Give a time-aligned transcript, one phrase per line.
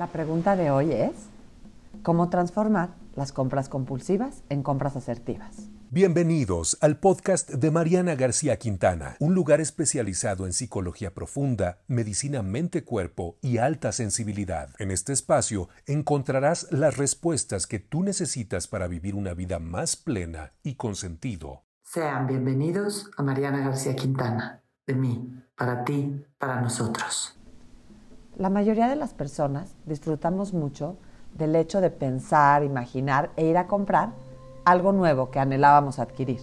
[0.00, 1.12] La pregunta de hoy es,
[2.02, 5.68] ¿cómo transformar las compras compulsivas en compras asertivas?
[5.90, 13.36] Bienvenidos al podcast de Mariana García Quintana, un lugar especializado en psicología profunda, medicina mente-cuerpo
[13.42, 14.70] y alta sensibilidad.
[14.78, 20.54] En este espacio encontrarás las respuestas que tú necesitas para vivir una vida más plena
[20.62, 21.64] y con sentido.
[21.82, 27.36] Sean bienvenidos a Mariana García Quintana, de mí, para ti, para nosotros.
[28.40, 30.96] La mayoría de las personas disfrutamos mucho
[31.36, 34.12] del hecho de pensar, imaginar e ir a comprar
[34.64, 36.40] algo nuevo que anhelábamos adquirir.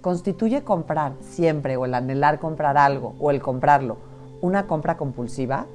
[0.00, 3.98] ¿Constituye comprar siempre o el anhelar comprar algo o el comprarlo
[4.40, 5.66] una compra compulsiva?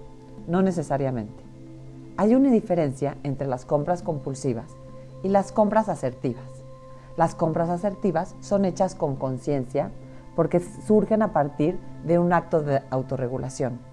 [0.48, 1.44] No necesariamente.
[2.18, 4.72] Hay una diferencia entre las compras compulsivas
[5.22, 6.50] y las compras asertivas.
[7.18, 9.92] Las compras asertivas son hechas con conciencia
[10.36, 13.91] porque surgen a partir de un acto de autorregulación.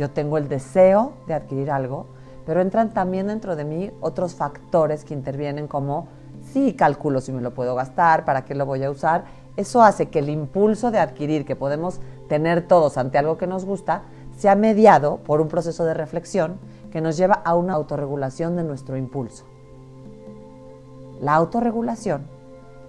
[0.00, 2.06] Yo tengo el deseo de adquirir algo,
[2.46, 6.08] pero entran también dentro de mí otros factores que intervienen como
[6.54, 9.24] sí calculo si me lo puedo gastar, para qué lo voy a usar.
[9.58, 13.66] Eso hace que el impulso de adquirir que podemos tener todos ante algo que nos
[13.66, 14.00] gusta
[14.38, 16.58] sea mediado por un proceso de reflexión
[16.90, 19.44] que nos lleva a una autorregulación de nuestro impulso.
[21.20, 22.26] La autorregulación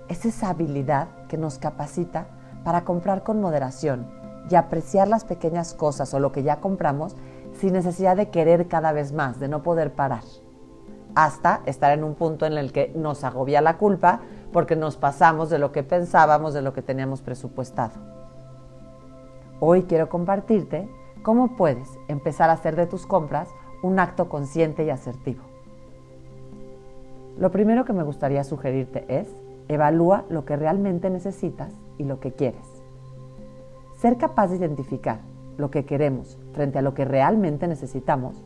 [0.08, 2.28] es esa habilidad que nos capacita
[2.64, 7.16] para comprar con moderación y apreciar las pequeñas cosas o lo que ya compramos
[7.54, 10.24] sin necesidad de querer cada vez más, de no poder parar
[11.16, 15.50] hasta estar en un punto en el que nos agobia la culpa porque nos pasamos
[15.50, 17.94] de lo que pensábamos, de lo que teníamos presupuestado.
[19.60, 20.90] Hoy quiero compartirte
[21.22, 23.50] cómo puedes empezar a hacer de tus compras
[23.84, 25.44] un acto consciente y asertivo.
[27.38, 29.28] Lo primero que me gustaría sugerirte es
[29.68, 32.71] evalúa lo que realmente necesitas y lo que quieres.
[34.02, 35.20] Ser capaz de identificar
[35.58, 38.44] lo que queremos frente a lo que realmente necesitamos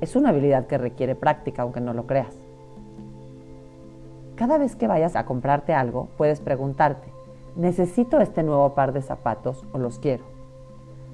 [0.00, 2.34] es una habilidad que requiere práctica, aunque no lo creas.
[4.34, 7.06] Cada vez que vayas a comprarte algo, puedes preguntarte,
[7.54, 10.24] ¿necesito este nuevo par de zapatos o los quiero?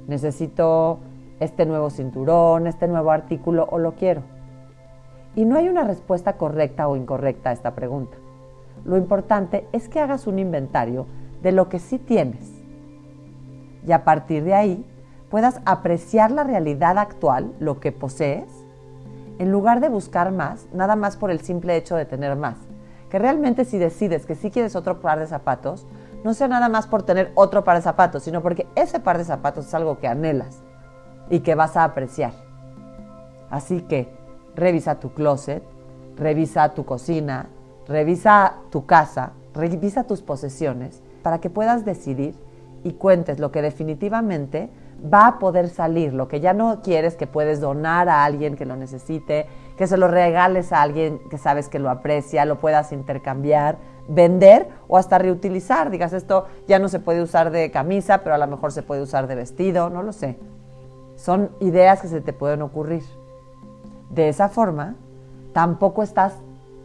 [0.07, 1.01] ¿Necesito
[1.41, 4.23] este nuevo cinturón, este nuevo artículo o lo quiero?
[5.35, 8.17] Y no hay una respuesta correcta o incorrecta a esta pregunta.
[8.85, 11.07] Lo importante es que hagas un inventario
[11.43, 12.60] de lo que sí tienes.
[13.87, 14.85] Y a partir de ahí
[15.31, 18.49] puedas apreciar la realidad actual, lo que posees,
[19.39, 22.57] en lugar de buscar más, nada más por el simple hecho de tener más.
[23.09, 25.87] Que realmente si decides que sí quieres otro par de zapatos,
[26.25, 29.25] no sea nada más por tener otro par de zapatos, sino porque ese par de
[29.25, 30.63] zapatos es algo que anhelas
[31.31, 32.33] y que vas a apreciar.
[33.49, 34.13] Así que
[34.55, 35.63] revisa tu closet,
[36.17, 37.47] revisa tu cocina,
[37.89, 42.35] revisa tu casa, revisa tus posesiones para que puedas decidir
[42.83, 44.71] y cuentes lo que definitivamente
[45.13, 46.13] va a poder salir.
[46.13, 49.47] Lo que ya no quieres, que puedes donar a alguien que lo necesite,
[49.77, 54.69] que se lo regales a alguien que sabes que lo aprecia, lo puedas intercambiar, vender
[54.89, 55.91] o hasta reutilizar.
[55.91, 59.03] Digas, esto ya no se puede usar de camisa, pero a lo mejor se puede
[59.03, 60.39] usar de vestido, no lo sé.
[61.17, 63.03] Son ideas que se te pueden ocurrir.
[64.11, 64.97] De esa forma,
[65.53, 66.35] tampoco estás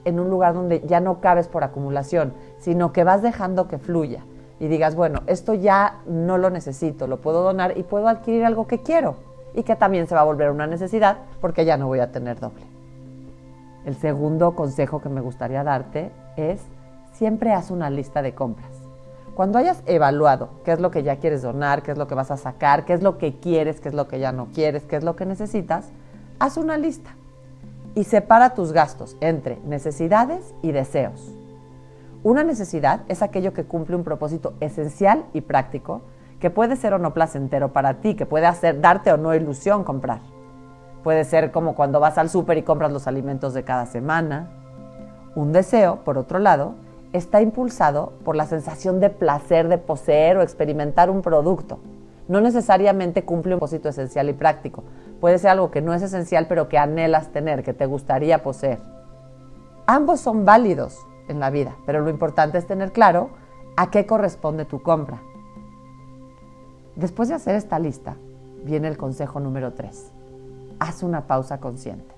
[0.04, 4.24] en un lugar donde ya no cabes por acumulación, sino que vas dejando que fluya
[4.60, 8.68] y digas, bueno, esto ya no lo necesito, lo puedo donar y puedo adquirir algo
[8.68, 9.16] que quiero
[9.54, 12.40] y que también se va a volver una necesidad porque ya no voy a tener
[12.40, 12.64] doble.
[13.86, 16.62] El segundo consejo que me gustaría darte es
[17.14, 18.72] siempre haz una lista de compras.
[19.36, 22.32] Cuando hayas evaluado qué es lo que ya quieres donar, qué es lo que vas
[22.32, 24.96] a sacar, qué es lo que quieres, qué es lo que ya no quieres, qué
[24.96, 25.90] es lo que necesitas,
[26.40, 27.12] haz una lista
[27.96, 31.34] y separa tus gastos entre necesidades y deseos.
[32.26, 36.02] Una necesidad es aquello que cumple un propósito esencial y práctico,
[36.40, 39.84] que puede ser o no placentero para ti, que puede hacer darte o no ilusión
[39.84, 40.22] comprar.
[41.04, 44.50] Puede ser como cuando vas al súper y compras los alimentos de cada semana.
[45.36, 46.74] Un deseo, por otro lado,
[47.14, 51.78] está impulsado por la sensación de placer de poseer o experimentar un producto.
[52.28, 54.84] No necesariamente cumple un propósito esencial y práctico.
[55.22, 58.80] Puede ser algo que no es esencial, pero que anhelas tener, que te gustaría poseer.
[59.86, 63.30] Ambos son válidos, en la vida, pero lo importante es tener claro
[63.76, 65.22] a qué corresponde tu compra.
[66.96, 68.16] Después de hacer esta lista,
[68.64, 70.12] viene el consejo número 3.
[70.80, 72.16] Haz una pausa consciente.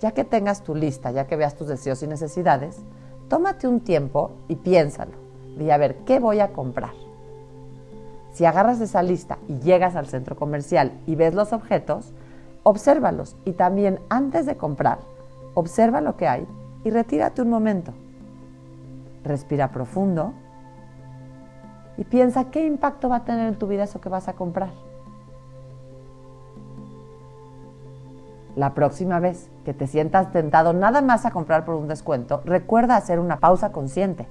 [0.00, 2.80] Ya que tengas tu lista, ya que veas tus deseos y necesidades,
[3.28, 5.12] tómate un tiempo y piénsalo.
[5.56, 6.92] Di a ver, ¿qué voy a comprar?
[8.32, 12.12] Si agarras esa lista y llegas al centro comercial y ves los objetos,
[12.62, 14.98] obsérvalos y también antes de comprar,
[15.54, 16.46] observa lo que hay
[16.84, 17.92] y retírate un momento.
[19.28, 20.32] Respira profundo
[21.96, 24.70] y piensa qué impacto va a tener en tu vida eso que vas a comprar.
[28.58, 32.96] la próxima vez que te sientas tentado nada más a comprar por un descuento, recuerda
[32.96, 34.26] hacer una pausa consciente.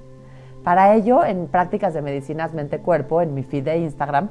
[0.65, 4.27] Para ello, en prácticas de medicinas mente-cuerpo, en mi feed de Instagram,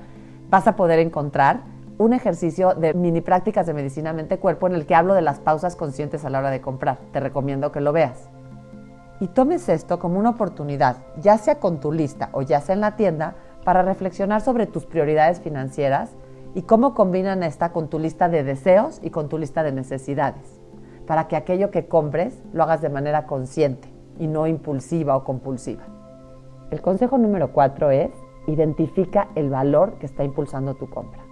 [0.50, 1.60] vas a poder encontrar
[1.96, 5.76] un ejercicio de mini prácticas de medicina mente-cuerpo en el que hablo de las pausas
[5.76, 6.98] conscientes a la hora de comprar.
[7.12, 8.28] Te recomiendo que lo veas.
[9.20, 12.80] Y tomes esto como una oportunidad, ya sea con tu lista o ya sea en
[12.80, 13.34] la tienda,
[13.64, 16.10] para reflexionar sobre tus prioridades financieras
[16.54, 20.60] y cómo combinan esta con tu lista de deseos y con tu lista de necesidades,
[21.06, 25.82] para que aquello que compres lo hagas de manera consciente y no impulsiva o compulsiva.
[26.70, 28.10] El consejo número cuatro es,
[28.46, 31.25] identifica el valor que está impulsando tu compra.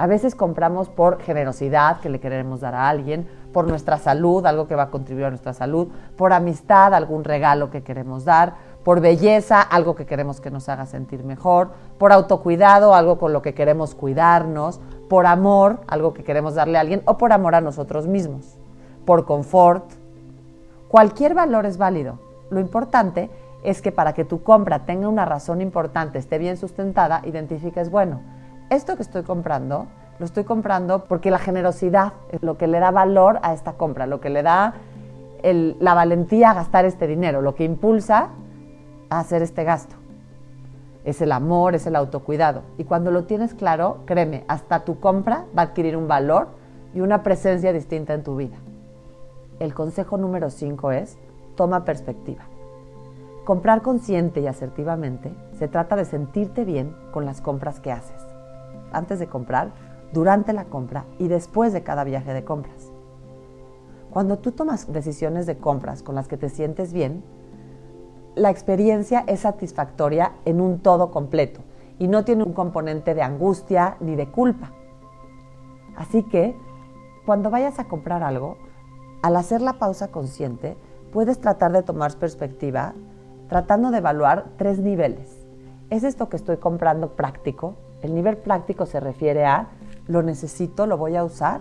[0.00, 4.66] A veces compramos por generosidad que le queremos dar a alguien, por nuestra salud, algo
[4.66, 9.02] que va a contribuir a nuestra salud, por amistad, algún regalo que queremos dar, por
[9.02, 13.52] belleza, algo que queremos que nos haga sentir mejor, por autocuidado, algo con lo que
[13.52, 14.80] queremos cuidarnos,
[15.10, 18.56] por amor, algo que queremos darle a alguien, o por amor a nosotros mismos,
[19.04, 19.84] por confort.
[20.88, 22.18] Cualquier valor es válido.
[22.48, 23.28] Lo importante
[23.64, 28.22] es que para que tu compra tenga una razón importante, esté bien sustentada, identifiques, bueno,
[28.70, 29.86] esto que estoy comprando,
[30.18, 34.06] lo estoy comprando porque la generosidad es lo que le da valor a esta compra,
[34.06, 34.74] lo que le da
[35.42, 38.28] la valentía a gastar este dinero, lo que impulsa
[39.08, 39.96] a hacer este gasto.
[41.04, 42.62] Es el amor, es el autocuidado.
[42.76, 46.48] Y cuando lo tienes claro, créeme, hasta tu compra va a adquirir un valor
[46.94, 48.56] y una presencia distinta en tu vida.
[49.58, 51.18] El consejo número 5 es,
[51.56, 52.44] toma perspectiva.
[53.44, 58.29] Comprar consciente y asertivamente se trata de sentirte bien con las compras que haces.
[58.92, 59.72] Antes de comprar,
[60.12, 62.90] durante la compra y después de cada viaje de compras.
[64.10, 67.22] Cuando tú tomas decisiones de compras con las que te sientes bien,
[68.34, 71.60] la experiencia es satisfactoria en un todo completo
[71.98, 74.72] y no tiene un componente de angustia ni de culpa.
[75.96, 76.56] Así que,
[77.26, 78.56] cuando vayas a comprar algo,
[79.22, 80.76] al hacer la pausa consciente,
[81.12, 82.94] puedes tratar de tomar perspectiva
[83.48, 85.46] tratando de evaluar tres niveles.
[85.90, 87.74] ¿Es esto que estoy comprando práctico?
[88.02, 89.68] El nivel práctico se refiere a
[90.06, 91.60] lo necesito, lo voy a usar.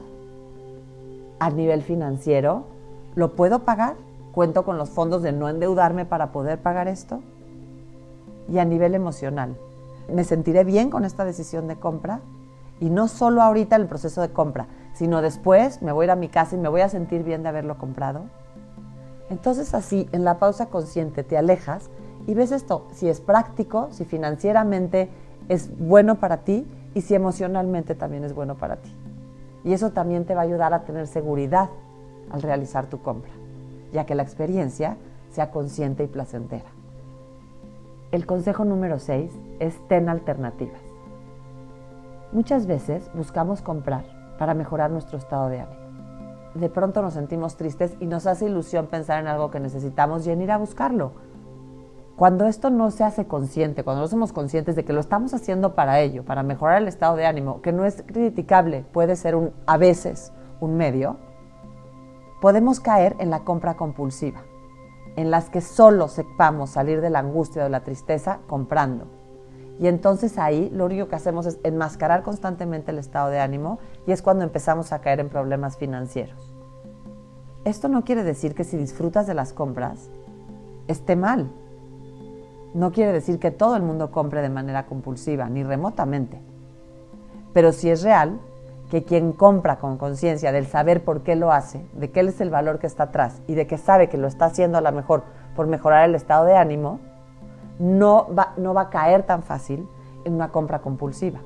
[1.39, 2.63] A nivel financiero,
[3.15, 3.95] ¿lo puedo pagar?
[4.33, 7.21] ¿Cuento con los fondos de no endeudarme para poder pagar esto?
[8.49, 9.55] Y a nivel emocional,
[10.11, 12.21] ¿me sentiré bien con esta decisión de compra?
[12.79, 16.11] Y no solo ahorita en el proceso de compra, sino después me voy a ir
[16.11, 18.23] a mi casa y me voy a sentir bien de haberlo comprado.
[19.29, 21.89] Entonces así, en la pausa consciente, te alejas
[22.25, 25.09] y ves esto, si es práctico, si financieramente
[25.49, 28.95] es bueno para ti y si emocionalmente también es bueno para ti.
[29.65, 31.69] Y eso también te va a ayudar a tener seguridad
[32.31, 33.31] al realizar tu compra
[33.91, 34.97] ya que la experiencia
[35.31, 36.69] sea consciente y placentera.
[38.11, 40.81] El consejo número 6 es ten alternativas.
[42.31, 44.05] Muchas veces buscamos comprar
[44.37, 45.79] para mejorar nuestro estado de ánimo.
[46.55, 50.31] De pronto nos sentimos tristes y nos hace ilusión pensar en algo que necesitamos y
[50.31, 51.11] en ir a buscarlo.
[52.19, 55.73] Cuando esto no se hace consciente, cuando no somos conscientes de que lo estamos haciendo
[55.73, 59.53] para ello, para mejorar el estado de ánimo, que no es criticable, puede ser un,
[59.65, 61.15] a veces un medio,
[62.41, 64.41] podemos caer en la compra compulsiva,
[65.15, 69.05] en las que solo sepamos salir de la angustia o de la tristeza comprando.
[69.79, 74.11] Y entonces ahí lo único que hacemos es enmascarar constantemente el estado de ánimo y
[74.11, 76.53] es cuando empezamos a caer en problemas financieros.
[77.63, 80.09] Esto no quiere decir que si disfrutas de las compras
[80.89, 81.49] esté mal.
[82.73, 86.39] No quiere decir que todo el mundo compre de manera compulsiva, ni remotamente.
[87.53, 88.39] Pero si es real,
[88.89, 92.49] que quien compra con conciencia del saber por qué lo hace, de qué es el
[92.49, 95.23] valor que está atrás y de que sabe que lo está haciendo a lo mejor
[95.55, 96.99] por mejorar el estado de ánimo,
[97.77, 99.87] no va, no va a caer tan fácil
[100.25, 101.39] en una compra compulsiva.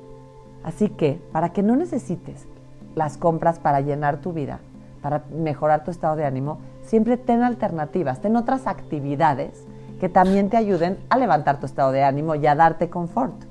[0.63, 2.47] Así que, para que no necesites
[2.95, 4.59] las compras para llenar tu vida,
[5.01, 9.65] para mejorar tu estado de ánimo, siempre ten alternativas, ten otras actividades
[10.03, 13.45] que también te ayuden a levantar tu estado de ánimo y a darte confort,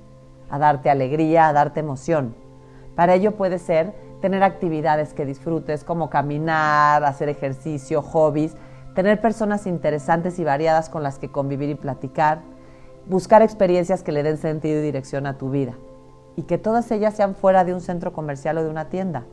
[0.51, 2.35] a darte alegría, a darte emoción.
[2.95, 8.55] Para ello puede ser tener actividades que disfrutes como caminar, hacer ejercicio, hobbies,
[8.95, 12.43] tener personas interesantes y variadas con las que convivir y platicar,
[13.07, 15.73] buscar experiencias que le den sentido y dirección a tu vida
[16.37, 19.25] y que todas ellas sean fuera de un centro comercial o de una tienda.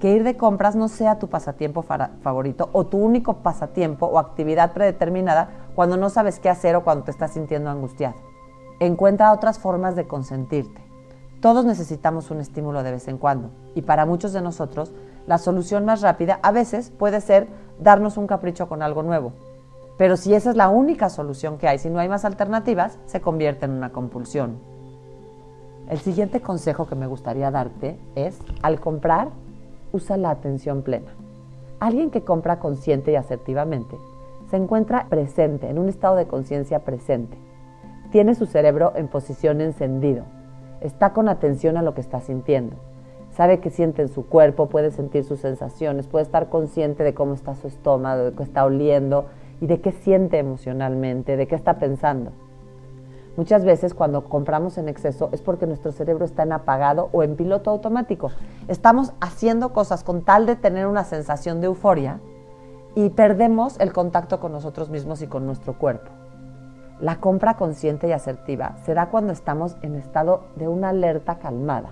[0.00, 4.72] Que ir de compras no sea tu pasatiempo favorito o tu único pasatiempo o actividad
[4.72, 8.14] predeterminada cuando no sabes qué hacer o cuando te estás sintiendo angustiado.
[8.80, 10.80] Encuentra otras formas de consentirte.
[11.40, 14.92] Todos necesitamos un estímulo de vez en cuando y para muchos de nosotros
[15.26, 17.48] la solución más rápida a veces puede ser
[17.80, 19.32] darnos un capricho con algo nuevo.
[19.98, 23.20] Pero si esa es la única solución que hay, si no hay más alternativas, se
[23.20, 24.58] convierte en una compulsión.
[25.88, 29.28] El siguiente consejo que me gustaría darte es, al comprar,
[29.92, 31.12] usa la atención plena.
[31.80, 33.96] Alguien que compra consciente y asertivamente
[34.50, 37.36] se encuentra presente, en un estado de conciencia presente.
[38.10, 40.24] Tiene su cerebro en posición encendido.
[40.80, 42.76] Está con atención a lo que está sintiendo.
[43.36, 47.34] Sabe que siente en su cuerpo, puede sentir sus sensaciones, puede estar consciente de cómo
[47.34, 49.26] está su estómago, de qué está oliendo
[49.60, 52.32] y de qué siente emocionalmente, de qué está pensando.
[53.38, 57.36] Muchas veces cuando compramos en exceso es porque nuestro cerebro está en apagado o en
[57.36, 58.32] piloto automático.
[58.66, 62.18] Estamos haciendo cosas con tal de tener una sensación de euforia
[62.96, 66.10] y perdemos el contacto con nosotros mismos y con nuestro cuerpo.
[66.98, 71.90] La compra consciente y asertiva se da cuando estamos en estado de una alerta calmada.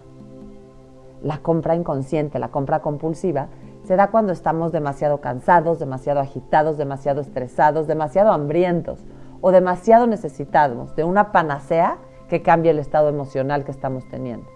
[1.22, 3.50] La compra inconsciente, la compra compulsiva,
[3.84, 8.98] se da cuando estamos demasiado cansados, demasiado agitados, demasiado estresados, demasiado hambrientos
[9.46, 11.98] o demasiado necesitados de una panacea
[12.28, 14.50] que cambie el estado emocional que estamos teniendo.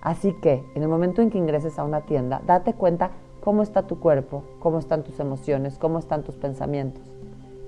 [0.00, 3.10] Así que en el momento en que ingreses a una tienda, date cuenta
[3.42, 7.02] cómo está tu cuerpo, cómo están tus emociones, cómo están tus pensamientos.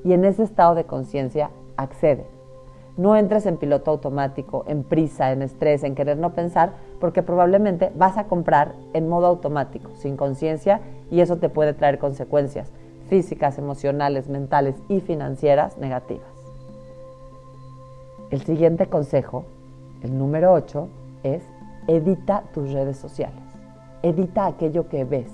[0.04, 2.28] Y en ese estado de conciencia accede.
[2.96, 7.90] No entres en piloto automático, en prisa, en estrés, en querer no pensar, porque probablemente
[7.96, 12.72] vas a comprar en modo automático, sin conciencia, y eso te puede traer consecuencias
[13.10, 16.28] físicas, emocionales, mentales y financieras negativas.
[18.30, 19.44] El siguiente consejo,
[20.02, 20.88] el número 8,
[21.24, 21.42] es
[21.88, 23.42] edita tus redes sociales.
[24.04, 25.26] Edita aquello que ves.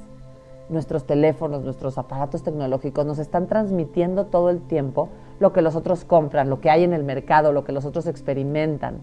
[0.70, 6.04] Nuestros teléfonos, nuestros aparatos tecnológicos nos están transmitiendo todo el tiempo lo que los otros
[6.04, 9.00] compran, lo que hay en el mercado, lo que los otros experimentan.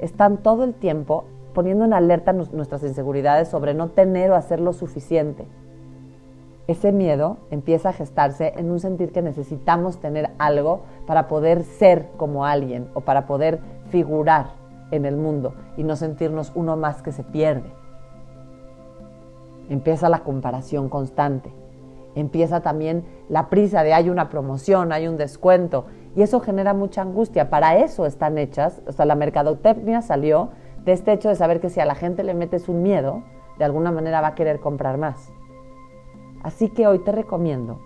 [0.00, 1.24] Están todo el tiempo
[1.54, 5.46] poniendo en alerta nuestras inseguridades sobre no tener o hacer lo suficiente
[6.70, 12.08] ese miedo empieza a gestarse en un sentir que necesitamos tener algo para poder ser
[12.16, 14.52] como alguien o para poder figurar
[14.90, 17.72] en el mundo y no sentirnos uno más que se pierde.
[19.68, 21.52] Empieza la comparación constante.
[22.14, 25.86] Empieza también la prisa de hay una promoción, hay un descuento
[26.16, 27.50] y eso genera mucha angustia.
[27.50, 30.50] Para eso están hechas, o sea, la mercadotecnia salió
[30.84, 33.22] de este hecho de saber que si a la gente le metes un miedo,
[33.58, 35.32] de alguna manera va a querer comprar más.
[36.42, 37.78] Así que hoy te recomiendo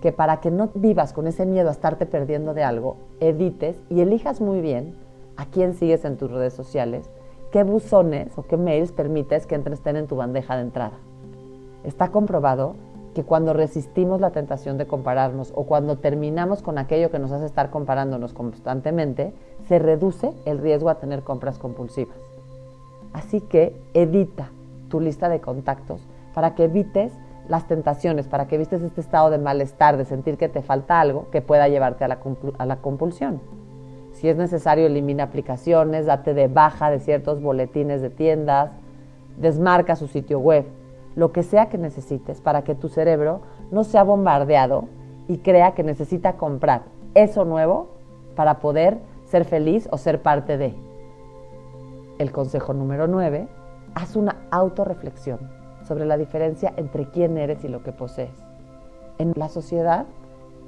[0.00, 4.00] que para que no vivas con ese miedo a estarte perdiendo de algo, edites y
[4.00, 4.96] elijas muy bien
[5.36, 7.10] a quién sigues en tus redes sociales,
[7.52, 10.98] qué buzones o qué mails permites que estén en tu bandeja de entrada.
[11.84, 12.74] Está comprobado
[13.14, 17.46] que cuando resistimos la tentación de compararnos o cuando terminamos con aquello que nos hace
[17.46, 19.32] estar comparándonos constantemente,
[19.66, 22.18] se reduce el riesgo a tener compras compulsivas.
[23.12, 24.50] Así que edita
[24.88, 26.00] tu lista de contactos
[26.34, 27.12] para que evites
[27.48, 31.26] las tentaciones, para que evites este estado de malestar, de sentir que te falta algo
[31.30, 32.18] que pueda llevarte a la,
[32.58, 33.40] a la compulsión.
[34.12, 38.70] Si es necesario, elimina aplicaciones, date de baja de ciertos boletines de tiendas,
[39.38, 40.66] desmarca su sitio web,
[41.14, 43.40] lo que sea que necesites para que tu cerebro
[43.70, 44.84] no sea bombardeado
[45.26, 46.82] y crea que necesita comprar
[47.14, 47.88] eso nuevo
[48.36, 50.74] para poder ser feliz o ser parte de.
[52.18, 53.48] El consejo número 9,
[53.94, 55.57] haz una autorreflexión
[55.88, 58.44] sobre la diferencia entre quién eres y lo que posees.
[59.18, 60.06] En la sociedad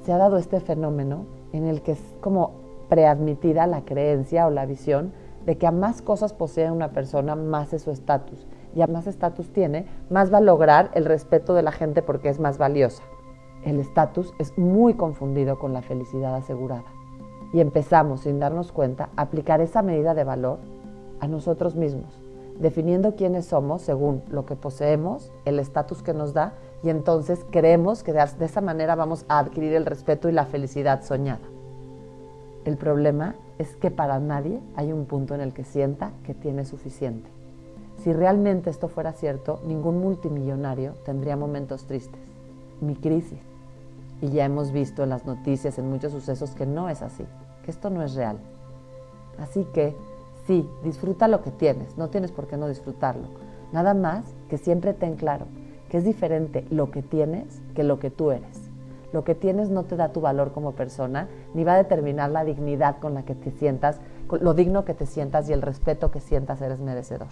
[0.02, 2.52] se ha dado este fenómeno en el que es como
[2.88, 5.12] preadmitida la creencia o la visión
[5.44, 8.46] de que a más cosas posee una persona, más es su estatus.
[8.74, 12.28] Y a más estatus tiene, más va a lograr el respeto de la gente porque
[12.28, 13.02] es más valiosa.
[13.64, 16.84] El estatus es muy confundido con la felicidad asegurada.
[17.52, 20.58] Y empezamos, sin darnos cuenta, a aplicar esa medida de valor
[21.20, 22.19] a nosotros mismos
[22.60, 26.52] definiendo quiénes somos según lo que poseemos, el estatus que nos da,
[26.82, 31.02] y entonces creemos que de esa manera vamos a adquirir el respeto y la felicidad
[31.02, 31.40] soñada.
[32.64, 36.64] El problema es que para nadie hay un punto en el que sienta que tiene
[36.64, 37.28] suficiente.
[38.02, 42.20] Si realmente esto fuera cierto, ningún multimillonario tendría momentos tristes.
[42.80, 43.38] Mi crisis.
[44.22, 47.24] Y ya hemos visto en las noticias, en muchos sucesos, que no es así,
[47.64, 48.38] que esto no es real.
[49.38, 49.94] Así que
[50.50, 53.28] Sí, disfruta lo que tienes, no tienes por qué no disfrutarlo.
[53.70, 55.46] Nada más que siempre ten claro
[55.88, 58.68] que es diferente lo que tienes que lo que tú eres.
[59.12, 62.42] Lo que tienes no te da tu valor como persona, ni va a determinar la
[62.42, 64.00] dignidad con la que te sientas,
[64.40, 67.28] lo digno que te sientas y el respeto que sientas eres merecedor.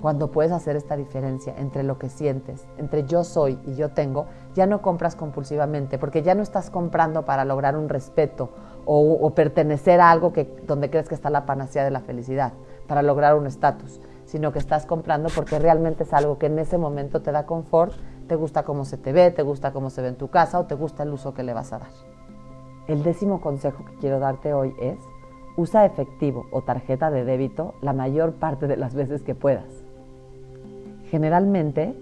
[0.00, 4.26] Cuando puedes hacer esta diferencia entre lo que sientes, entre yo soy y yo tengo,
[4.54, 8.50] ya no compras compulsivamente, porque ya no estás comprando para lograr un respeto
[8.86, 12.52] o, pertenecer a algo que, donde crees que está la panacea de la felicidad,
[12.86, 16.78] para lograr un estatus, sino que estás comprando porque realmente es algo que en ese
[16.78, 17.92] momento te da confort,
[18.28, 20.66] te gusta cómo se te ve, te gusta cómo se ve en tu casa o
[20.66, 21.88] te gusta el uso que le vas a dar.
[22.86, 24.98] El décimo consejo que quiero darte hoy es,
[25.56, 29.84] usa efectivo o tarjeta de débito la mayor parte de las veces que puedas.
[31.10, 31.94] Generalmente,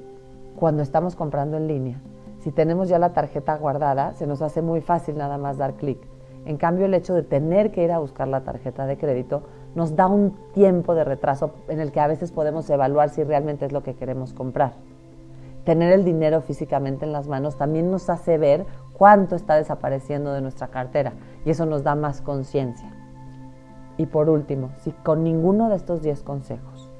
[0.57, 2.01] cuando estamos comprando en línea,
[2.41, 5.99] si tenemos ya la tarjeta guardada, se nos hace muy fácil nada más dar clic.
[6.47, 9.43] En cambio, el hecho de tener que ir a buscar la tarjeta de crédito
[9.75, 13.65] nos da un tiempo de retraso en el que a veces podemos evaluar si realmente
[13.65, 14.75] es lo que queremos comprar.
[15.65, 20.43] Tener el dinero físicamente en las manos también nos hace ver cuánto está desapareciendo de
[20.43, 22.93] nuestra cartera y eso nos da más conciencia.
[23.97, 26.91] Y por último, si con ninguno de estos 10 consejos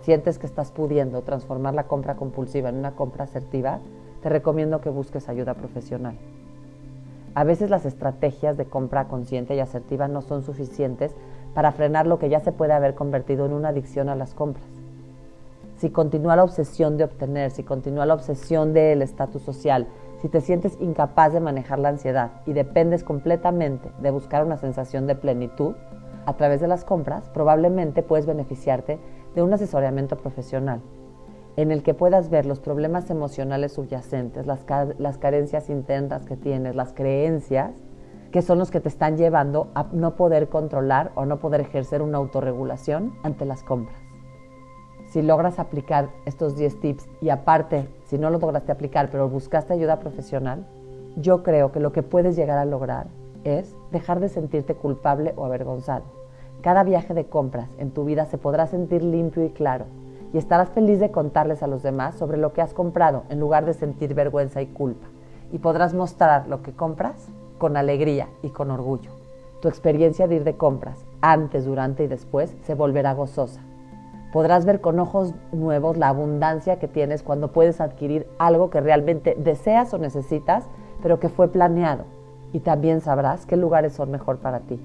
[0.00, 3.80] sientes que estás pudiendo transformar la compra compulsiva en una compra asertiva,
[4.22, 6.16] te recomiendo que busques ayuda profesional.
[7.38, 11.14] A veces las estrategias de compra consciente y asertiva no son suficientes
[11.54, 14.66] para frenar lo que ya se puede haber convertido en una adicción a las compras.
[15.76, 19.86] Si continúa la obsesión de obtener, si continúa la obsesión del estatus social,
[20.20, 25.06] si te sientes incapaz de manejar la ansiedad y dependes completamente de buscar una sensación
[25.06, 25.76] de plenitud
[26.26, 28.98] a través de las compras, probablemente puedes beneficiarte
[29.36, 30.80] de un asesoramiento profesional
[31.58, 34.64] en el que puedas ver los problemas emocionales subyacentes, las,
[34.98, 37.72] las carencias internas que tienes, las creencias
[38.30, 42.00] que son los que te están llevando a no poder controlar o no poder ejercer
[42.00, 43.98] una autorregulación ante las compras.
[45.08, 49.72] Si logras aplicar estos 10 tips y aparte, si no los lograste aplicar, pero buscaste
[49.72, 50.64] ayuda profesional,
[51.16, 53.08] yo creo que lo que puedes llegar a lograr
[53.42, 56.04] es dejar de sentirte culpable o avergonzado.
[56.60, 59.86] Cada viaje de compras en tu vida se podrá sentir limpio y claro
[60.32, 63.64] y estarás feliz de contarles a los demás sobre lo que has comprado en lugar
[63.64, 65.06] de sentir vergüenza y culpa.
[65.52, 69.10] Y podrás mostrar lo que compras con alegría y con orgullo.
[69.60, 73.60] Tu experiencia de ir de compras, antes, durante y después, se volverá gozosa.
[74.32, 79.34] Podrás ver con ojos nuevos la abundancia que tienes cuando puedes adquirir algo que realmente
[79.38, 80.64] deseas o necesitas,
[81.02, 82.04] pero que fue planeado.
[82.52, 84.78] Y también sabrás qué lugares son mejor para ti.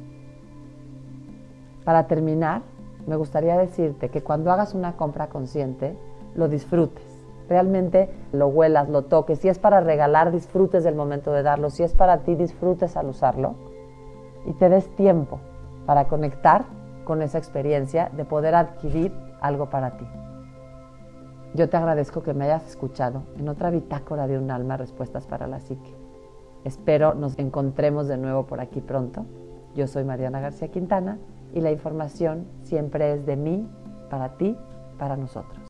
[1.83, 2.61] Para terminar,
[3.07, 5.97] me gustaría decirte que cuando hagas una compra consciente,
[6.35, 7.13] lo disfrutes
[7.47, 9.39] realmente lo huelas, lo toques.
[9.39, 11.69] Si es para regalar, disfrutes del momento de darlo.
[11.69, 13.55] Si es para ti, disfrutes al usarlo.
[14.45, 15.39] Y te des tiempo
[15.85, 16.65] para conectar
[17.05, 20.05] con esa experiencia de poder adquirir algo para ti.
[21.53, 25.47] Yo te agradezco que me hayas escuchado en otra bitácora de un alma, Respuestas para
[25.47, 25.93] la Psique.
[26.63, 29.25] Espero nos encontremos de nuevo por aquí pronto.
[29.75, 31.19] Yo soy Mariana García Quintana
[31.53, 33.67] y la información siempre es de mí,
[34.09, 34.57] para ti,
[34.97, 35.62] para nosotros.